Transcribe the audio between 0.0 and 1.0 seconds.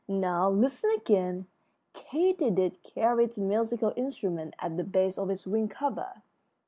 Now, listen